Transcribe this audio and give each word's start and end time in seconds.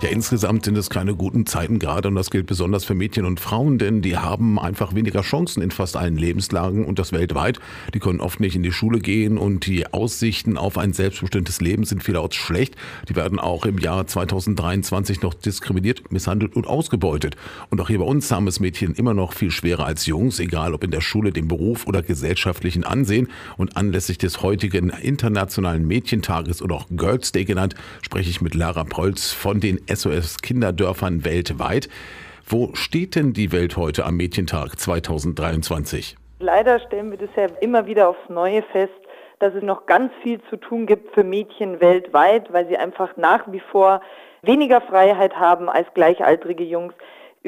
Ja, 0.00 0.10
insgesamt 0.10 0.64
sind 0.64 0.78
es 0.78 0.90
keine 0.90 1.16
guten 1.16 1.44
Zeiten 1.44 1.80
gerade 1.80 2.06
und 2.06 2.14
das 2.14 2.30
gilt 2.30 2.46
besonders 2.46 2.84
für 2.84 2.94
Mädchen 2.94 3.24
und 3.24 3.40
Frauen, 3.40 3.78
denn 3.78 4.00
die 4.00 4.16
haben 4.16 4.56
einfach 4.56 4.94
weniger 4.94 5.22
Chancen 5.22 5.60
in 5.60 5.72
fast 5.72 5.96
allen 5.96 6.16
Lebenslagen 6.16 6.84
und 6.84 7.00
das 7.00 7.10
weltweit. 7.10 7.58
Die 7.94 7.98
können 7.98 8.20
oft 8.20 8.38
nicht 8.38 8.54
in 8.54 8.62
die 8.62 8.70
Schule 8.70 9.00
gehen 9.00 9.38
und 9.38 9.66
die 9.66 9.92
Aussichten 9.92 10.56
auf 10.56 10.78
ein 10.78 10.92
selbstbestimmtes 10.92 11.60
Leben 11.60 11.82
sind 11.82 12.04
vielerorts 12.04 12.36
schlecht. 12.36 12.76
Die 13.08 13.16
werden 13.16 13.40
auch 13.40 13.66
im 13.66 13.78
Jahr 13.78 14.06
2023 14.06 15.20
noch 15.22 15.34
diskriminiert, 15.34 16.12
misshandelt 16.12 16.54
und 16.54 16.68
ausgebeutet. 16.68 17.36
Und 17.70 17.80
auch 17.80 17.88
hier 17.88 17.98
bei 17.98 18.04
uns 18.04 18.30
haben 18.30 18.46
es 18.46 18.60
Mädchen 18.60 18.94
immer 18.94 19.14
noch 19.14 19.32
viel 19.32 19.50
schwerer 19.50 19.84
als 19.84 20.06
Jungs, 20.06 20.38
egal 20.38 20.74
ob 20.74 20.84
in 20.84 20.92
der 20.92 21.00
Schule, 21.00 21.32
dem 21.32 21.48
Beruf 21.48 21.88
oder 21.88 22.02
gesellschaftlichen 22.02 22.84
Ansehen. 22.84 23.26
Und 23.56 23.76
anlässlich 23.76 24.18
des 24.18 24.42
heutigen 24.42 24.90
Internationalen 24.90 25.88
Mädchentages 25.88 26.62
oder 26.62 26.76
auch 26.76 26.86
Girls 26.88 27.32
Day 27.32 27.44
genannt, 27.44 27.74
spreche 28.00 28.30
ich 28.30 28.40
mit 28.40 28.54
Lara 28.54 28.84
Prolz 28.84 29.32
von 29.32 29.58
den 29.58 29.87
SOS-Kinderdörfern 29.88 31.24
weltweit. 31.24 31.88
Wo 32.46 32.70
steht 32.74 33.14
denn 33.14 33.32
die 33.32 33.52
Welt 33.52 33.76
heute 33.76 34.04
am 34.06 34.16
Mädchentag 34.16 34.78
2023? 34.78 36.16
Leider 36.40 36.78
stellen 36.80 37.10
wir 37.10 37.18
ja 37.36 37.46
immer 37.60 37.86
wieder 37.86 38.08
aufs 38.08 38.28
Neue 38.28 38.62
fest, 38.62 38.92
dass 39.38 39.54
es 39.54 39.62
noch 39.62 39.86
ganz 39.86 40.12
viel 40.22 40.40
zu 40.50 40.56
tun 40.56 40.86
gibt 40.86 41.14
für 41.14 41.24
Mädchen 41.24 41.80
weltweit, 41.80 42.52
weil 42.52 42.66
sie 42.68 42.76
einfach 42.76 43.16
nach 43.16 43.50
wie 43.52 43.60
vor 43.60 44.00
weniger 44.42 44.80
Freiheit 44.80 45.36
haben 45.36 45.68
als 45.68 45.86
gleichaltrige 45.94 46.64
Jungs, 46.64 46.94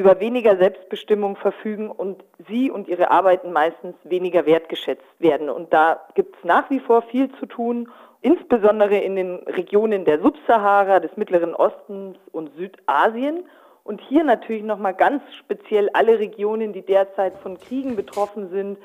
über 0.00 0.18
weniger 0.18 0.56
Selbstbestimmung 0.56 1.36
verfügen 1.36 1.90
und 1.90 2.24
sie 2.48 2.70
und 2.70 2.88
ihre 2.88 3.10
Arbeiten 3.10 3.52
meistens 3.52 3.94
weniger 4.04 4.46
wertgeschätzt 4.46 5.04
werden. 5.18 5.50
Und 5.50 5.74
da 5.74 6.00
gibt 6.14 6.36
es 6.36 6.44
nach 6.44 6.70
wie 6.70 6.80
vor 6.80 7.02
viel 7.02 7.30
zu 7.32 7.44
tun 7.44 7.86
insbesondere 8.22 8.96
in 8.96 9.16
den 9.16 9.36
Regionen 9.46 10.04
der 10.06 10.20
Subsahara, 10.20 11.00
des 11.00 11.16
Mittleren 11.16 11.54
Ostens 11.54 12.16
und 12.32 12.50
Südasien. 12.56 13.44
Und 13.84 14.00
hier 14.00 14.24
natürlich 14.24 14.62
nochmal 14.62 14.94
ganz 14.94 15.22
speziell 15.38 15.90
alle 15.92 16.18
Regionen, 16.18 16.72
die 16.72 16.82
derzeit 16.82 17.36
von 17.38 17.58
Kriegen 17.58 17.94
betroffen 17.94 18.48
sind. 18.50 18.78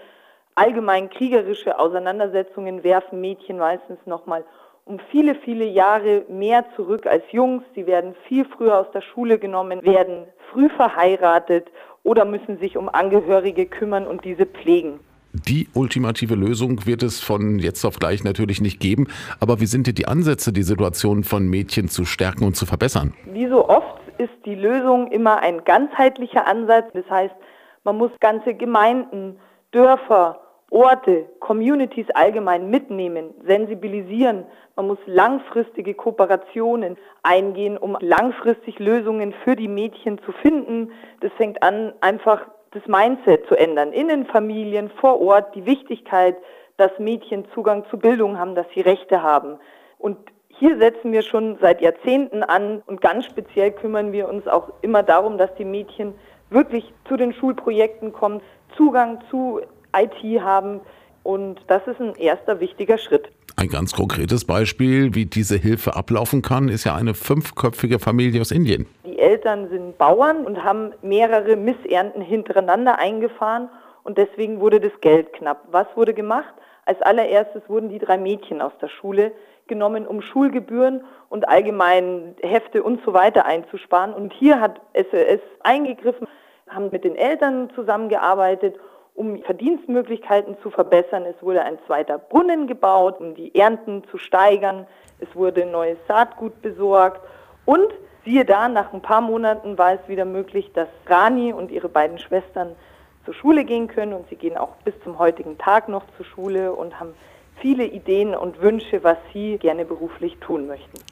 Allgemein 0.56 1.10
kriegerische 1.10 1.80
Auseinandersetzungen 1.80 2.84
werfen 2.84 3.22
Mädchen 3.22 3.58
meistens 3.58 4.00
nochmal 4.06 4.44
um 4.86 5.00
viele, 5.12 5.36
viele 5.44 5.66
Jahre 5.66 6.26
mehr 6.30 6.64
zurück 6.76 7.08
als 7.08 7.24
Jungs. 7.32 7.64
Sie 7.74 7.88
werden 7.88 8.16
viel 8.28 8.46
früher 8.46 8.78
aus 8.78 8.88
der 8.94 9.02
Schule 9.02 9.40
genommen, 9.40 9.84
werden 9.84 10.28
früh 10.52 10.70
verheiratet 10.70 11.68
oder 12.04 12.24
müssen 12.24 12.60
sich 12.60 12.78
um 12.78 12.88
Angehörige 12.88 13.66
kümmern 13.66 14.06
und 14.06 14.24
diese 14.24 14.46
pflegen. 14.46 15.00
Die 15.34 15.68
ultimative 15.74 16.36
Lösung 16.36 16.86
wird 16.86 17.04
es 17.04 17.20
von 17.20 17.60
jetzt 17.60 17.84
auf 17.84 18.00
gleich 18.00 18.24
natürlich 18.24 18.62
nicht 18.62 18.80
geben. 18.80 19.08
Aber 19.42 19.60
wie 19.60 19.66
sind 19.66 19.88
dir 19.88 19.94
die 19.94 20.08
Ansätze, 20.08 20.54
die 20.54 20.64
Situation 20.64 21.24
von 21.24 21.50
Mädchen 21.50 21.90
zu 21.90 22.06
stärken 22.06 22.46
und 22.46 22.56
zu 22.56 22.66
verbessern? 22.66 23.14
Wie 23.26 23.48
so 23.48 23.68
oft 23.68 24.00
ist 24.18 24.34
die 24.46 24.56
Lösung 24.56 25.12
immer 25.12 25.40
ein 25.40 25.66
ganzheitlicher 25.66 26.48
Ansatz. 26.48 26.86
Das 26.94 27.10
heißt, 27.10 27.36
man 27.84 27.98
muss 27.98 28.12
ganze 28.22 28.54
Gemeinden, 28.54 29.38
Dörfer, 29.72 30.40
Orte, 30.76 31.26
Communities 31.40 32.08
allgemein 32.16 32.70
mitnehmen, 32.70 33.34
sensibilisieren. 33.48 34.46
Man 34.76 34.88
muss 34.88 34.98
langfristige 35.06 35.94
Kooperationen 35.94 36.98
eingehen, 37.24 37.78
um 37.78 37.98
langfristig 38.02 38.78
Lösungen 38.80 39.34
für 39.46 39.56
die 39.56 39.70
Mädchen 39.70 40.20
zu 40.26 40.34
finden. 40.34 40.92
Das 41.22 41.32
fängt 41.38 41.64
an, 41.64 41.94
einfach 42.02 42.46
das 42.72 42.86
Mindset 42.88 43.48
zu 43.48 43.56
ändern 43.56 43.94
in 43.94 44.10
den 44.10 44.26
Familien, 44.26 44.92
vor 45.00 45.22
Ort, 45.22 45.56
die 45.56 45.66
Wichtigkeit, 45.66 46.36
dass 46.76 46.92
Mädchen 47.00 47.46
Zugang 47.54 47.86
zu 47.90 47.98
Bildung 47.98 48.38
haben, 48.38 48.54
dass 48.54 48.68
sie 48.76 48.82
Rechte 48.82 49.24
haben. 49.24 49.58
Und 49.98 50.18
hier 50.50 50.78
setzen 50.78 51.14
wir 51.14 51.22
schon 51.22 51.58
seit 51.62 51.80
Jahrzehnten 51.80 52.44
an 52.44 52.84
und 52.86 53.00
ganz 53.00 53.24
speziell 53.24 53.72
kümmern 53.72 54.12
wir 54.12 54.28
uns 54.28 54.46
auch 54.46 54.74
immer 54.82 55.04
darum, 55.04 55.38
dass 55.38 55.56
die 55.56 55.64
Mädchen 55.64 56.16
wirklich 56.50 56.94
zu 57.08 57.16
den 57.16 57.32
Schulprojekten 57.32 58.12
kommen, 58.12 58.42
Zugang 58.76 59.22
zu 59.30 59.62
IT 59.96 60.42
haben. 60.42 60.82
Und 61.24 61.60
das 61.68 61.86
ist 61.88 62.00
ein 62.00 62.16
erster 62.16 62.60
wichtiger 62.60 62.98
Schritt. 62.98 63.32
Ein 63.58 63.70
ganz 63.70 63.94
konkretes 63.94 64.46
Beispiel, 64.46 65.16
wie 65.16 65.26
diese 65.26 65.56
Hilfe 65.56 65.96
ablaufen 65.96 66.42
kann, 66.42 66.68
ist 66.68 66.84
ja 66.84 66.94
eine 66.94 67.14
fünfköpfige 67.14 68.00
Familie 68.00 68.42
aus 68.42 68.52
Indien. 68.52 68.86
Die 69.06 69.18
Eltern 69.18 69.70
sind 69.70 69.98
Bauern 69.98 70.46
und 70.46 70.64
haben 70.64 70.92
mehrere 71.02 71.56
Missernten 71.56 72.22
hintereinander 72.22 73.00
eingefahren 73.00 73.70
und 74.04 74.18
deswegen 74.18 74.60
wurde 74.60 74.82
das 74.82 74.92
Geld 75.00 75.32
knapp. 75.34 75.64
Was 75.72 75.88
wurde 75.96 76.14
gemacht? 76.14 76.54
Als 76.86 77.02
allererstes 77.02 77.64
wurden 77.68 77.90
die 77.90 77.98
drei 77.98 78.18
Mädchen 78.18 78.62
aus 78.62 78.74
der 78.82 78.90
Schule 78.90 79.32
genommen, 79.68 80.06
um 80.06 80.22
Schulgebühren 80.22 81.04
und 81.30 81.48
allgemein 81.48 82.36
Hefte 82.42 82.84
und 82.84 83.04
so 83.04 83.14
weiter 83.14 83.46
einzusparen. 83.46 84.14
Und 84.14 84.34
hier 84.34 84.60
hat 84.60 84.80
SOS 84.94 85.40
eingegriffen, 85.62 86.28
haben 86.70 86.90
mit 86.92 87.04
den 87.04 87.16
Eltern 87.16 87.70
zusammengearbeitet 87.74 88.76
um 89.16 89.42
Verdienstmöglichkeiten 89.44 90.58
zu 90.62 90.70
verbessern. 90.70 91.26
Es 91.26 91.42
wurde 91.42 91.64
ein 91.64 91.80
zweiter 91.88 92.18
Brunnen 92.18 92.68
gebaut, 92.68 93.20
um 93.20 93.34
die 93.34 93.56
Ernten 93.56 94.04
zu 94.12 94.18
steigern. 94.18 94.86
Es 95.20 95.34
wurde 95.36 95.66
neues 95.66 95.98
Saatgut 96.08 96.62
besorgt. 96.62 97.22
Und 97.66 97.88
siehe 98.26 98.46
da, 98.46 98.68
nach 98.68 98.94
ein 98.94 99.02
paar 99.02 99.22
Monaten 99.22 99.78
war 99.78 99.94
es 99.94 100.08
wieder 100.08 100.26
möglich, 100.26 100.72
dass 100.74 100.90
Rani 101.08 101.54
und 101.54 101.72
ihre 101.72 101.90
beiden 101.90 102.20
Schwestern 102.20 102.76
zur 103.24 103.34
Schule 103.34 103.64
gehen 103.64 103.88
können. 103.88 104.14
Und 104.14 104.28
sie 104.30 104.36
gehen 104.36 104.58
auch 104.58 104.76
bis 104.84 104.94
zum 105.04 105.18
heutigen 105.18 105.58
Tag 105.58 105.88
noch 105.88 106.04
zur 106.18 106.26
Schule 106.26 106.74
und 106.74 107.00
haben 107.00 107.14
viele 107.62 107.86
Ideen 107.86 108.36
und 108.36 108.62
Wünsche, 108.62 109.04
was 109.04 109.18
sie 109.32 109.58
gerne 109.58 109.86
beruflich 109.86 110.38
tun 110.40 110.68
möchten. 110.68 111.06